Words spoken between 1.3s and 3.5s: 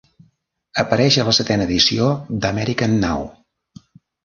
setena edició d'American Now!